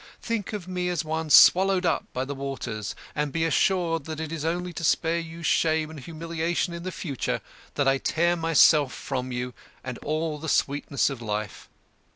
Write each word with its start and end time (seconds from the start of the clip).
Think 0.19 0.51
of 0.51 0.67
me 0.67 0.89
as 0.89 1.05
one 1.05 1.29
swallowed 1.29 1.85
up 1.85 2.05
by 2.11 2.25
the 2.25 2.33
waters, 2.33 2.95
and 3.13 3.31
be 3.31 3.45
assured 3.45 4.05
that 4.05 4.19
it 4.19 4.31
is 4.31 4.43
only 4.43 4.73
to 4.73 4.83
spare 4.83 5.19
you 5.19 5.43
shame 5.43 5.91
and 5.91 5.99
humiliation 5.99 6.73
in 6.73 6.81
the 6.81 6.91
future 6.91 7.39
that 7.75 7.87
I 7.87 7.99
tear 7.99 8.35
myself 8.35 8.91
from 8.95 9.31
you 9.31 9.53
and 9.83 9.99
all 9.99 10.39
the 10.39 10.49
sweetness 10.49 11.11
of 11.11 11.21
life. 11.21 11.69